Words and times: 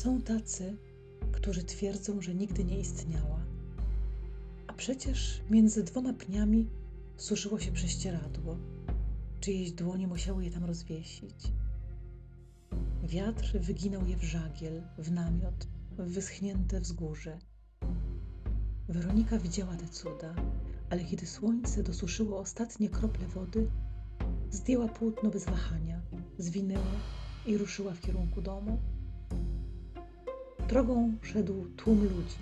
Są 0.00 0.22
tacy, 0.22 0.76
którzy 1.32 1.64
twierdzą, 1.64 2.22
że 2.22 2.34
nigdy 2.34 2.64
nie 2.64 2.80
istniała. 2.80 3.40
A 4.66 4.72
przecież 4.72 5.40
między 5.50 5.84
dwoma 5.84 6.12
pniami 6.12 6.68
suszyło 7.16 7.58
się 7.60 7.72
prześcieradło. 7.72 8.56
Czyjeś 9.40 9.72
dłonie 9.72 10.06
musiały 10.06 10.44
je 10.44 10.50
tam 10.50 10.64
rozwiesić. 10.64 11.52
Wiatr 13.02 13.58
wyginał 13.58 14.06
je 14.06 14.16
w 14.16 14.22
żagiel, 14.22 14.82
w 14.98 15.10
namiot, 15.10 15.68
w 15.98 16.02
wyschnięte 16.02 16.80
wzgórze. 16.80 17.38
Weronika 18.88 19.38
widziała 19.38 19.76
te 19.76 19.88
cuda, 19.88 20.34
ale 20.90 21.04
kiedy 21.04 21.26
słońce 21.26 21.82
dosuszyło 21.82 22.38
ostatnie 22.38 22.88
krople 22.88 23.26
wody, 23.26 23.70
zdjęła 24.50 24.88
płótno 24.88 25.30
bez 25.30 25.44
wahania, 25.44 26.00
zwinęła 26.38 27.00
i 27.46 27.58
ruszyła 27.58 27.92
w 27.92 28.00
kierunku 28.00 28.42
domu. 28.42 28.78
Drogą 30.70 31.12
szedł 31.22 31.66
tłum 31.76 32.02
ludzi. 32.02 32.38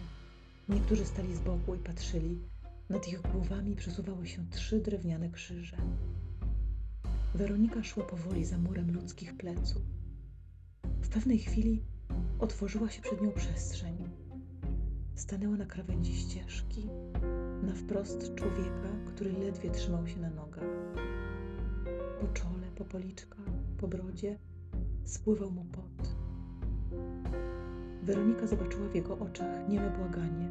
Niektórzy 0.69 1.05
stali 1.05 1.35
z 1.35 1.41
boku 1.41 1.75
i 1.75 1.79
patrzyli. 1.79 2.39
Nad 2.89 3.09
ich 3.09 3.21
głowami 3.21 3.77
przesuwały 3.77 4.27
się 4.27 4.45
trzy 4.51 4.81
drewniane 4.81 5.31
krzyże. 5.31 5.77
Weronika 7.35 7.83
szła 7.83 8.05
powoli 8.05 8.45
za 8.45 8.59
murem 8.59 8.95
ludzkich 8.95 9.37
pleców. 9.37 9.83
W 11.03 11.09
pewnej 11.09 11.39
chwili 11.39 11.83
otworzyła 12.39 12.91
się 12.91 13.03
przed 13.03 13.23
nią 13.23 13.33
przestrzeń. 13.33 13.97
Stanęła 15.15 15.57
na 15.57 15.67
krawędzi 15.67 16.17
ścieżki, 16.17 16.87
na 17.63 17.75
wprost 17.75 18.35
człowieka, 18.35 18.89
który 19.07 19.33
ledwie 19.33 19.71
trzymał 19.71 20.07
się 20.07 20.21
na 20.21 20.31
nogach. 20.31 20.95
Po 22.21 22.29
czole, 22.29 22.67
po 22.77 22.85
policzkach, 22.85 23.47
po 23.79 23.89
brodzie 23.89 24.39
spływał 25.05 25.51
mu 25.51 25.65
pot. 25.65 26.18
Weronika 28.09 28.47
zobaczyła 28.47 28.89
w 28.89 28.95
jego 28.95 29.19
oczach 29.19 29.69
nieme 29.69 29.91
błaganie, 29.91 30.49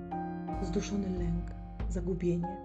zduszony 0.64 1.20
lęk, 1.20 1.52
zagubienie. 1.90 2.58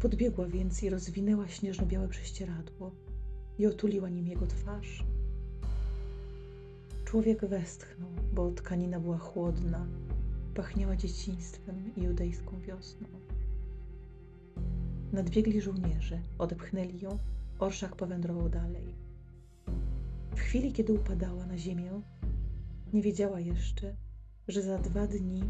Podbiegła 0.00 0.46
więc 0.46 0.82
i 0.82 0.90
rozwinęła 0.90 1.48
śnieżno-białe 1.48 2.08
prześcieradło 2.08 2.90
i 3.58 3.66
otuliła 3.66 4.08
nim 4.08 4.26
jego 4.26 4.46
twarz. 4.46 5.04
Człowiek 7.04 7.46
westchnął, 7.46 8.08
bo 8.34 8.50
tkanina 8.50 9.00
była 9.00 9.18
chłodna, 9.18 9.86
pachniała 10.54 10.96
dzieciństwem 10.96 11.90
i 11.96 12.02
judejską 12.02 12.60
wiosną. 12.60 13.08
Nadbiegli 15.12 15.60
żołnierze, 15.60 16.20
odepchnęli 16.38 17.00
ją, 17.00 17.18
orszak 17.58 17.96
powędrował 17.96 18.48
dalej. 18.48 18.94
W 20.36 20.40
chwili, 20.40 20.72
kiedy 20.72 20.92
upadała 20.92 21.46
na 21.46 21.58
ziemię, 21.58 22.02
nie 22.92 23.02
wiedziała 23.02 23.40
jeszcze, 23.40 23.96
że 24.48 24.62
za 24.62 24.78
dwa 24.78 25.06
dni 25.06 25.42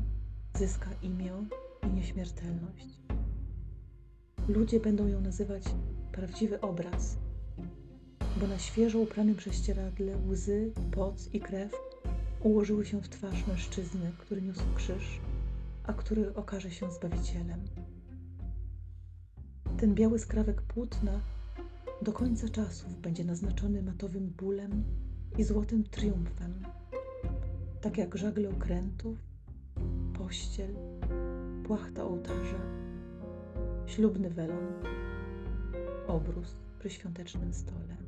zyska 0.54 0.90
imię 1.02 1.32
i 1.82 1.92
nieśmiertelność. 1.92 3.00
Ludzie 4.48 4.80
będą 4.80 5.06
ją 5.06 5.20
nazywać 5.20 5.64
prawdziwy 6.12 6.60
obraz, 6.60 7.16
bo 8.40 8.46
na 8.46 8.58
świeżo 8.58 8.98
upranym 8.98 9.36
prześcieradle 9.36 10.16
łzy, 10.16 10.72
poc 10.90 11.34
i 11.34 11.40
krew 11.40 11.72
ułożyły 12.42 12.86
się 12.86 13.00
w 13.02 13.08
twarz 13.08 13.46
mężczyzny, 13.46 14.12
który 14.18 14.42
niósł 14.42 14.74
krzyż, 14.74 15.20
a 15.84 15.92
który 15.92 16.34
okaże 16.34 16.70
się 16.70 16.90
Zbawicielem. 16.90 17.60
Ten 19.78 19.94
biały 19.94 20.18
skrawek 20.18 20.62
płótna 20.62 21.20
do 22.02 22.12
końca 22.12 22.48
czasów 22.48 23.00
będzie 23.00 23.24
naznaczony 23.24 23.82
matowym 23.82 24.30
bólem 24.30 24.84
i 25.38 25.44
złotym 25.44 25.84
triumfem, 25.84 26.62
tak 27.80 27.98
jak 27.98 28.16
żagle 28.16 28.50
okrętów, 28.50 29.18
pościel, 30.18 30.74
płachta 31.64 32.04
ołtarza, 32.04 32.60
ślubny 33.86 34.30
welon, 34.30 34.66
obrus 36.06 36.56
przy 36.78 36.90
świątecznym 36.90 37.54
stole. 37.54 38.07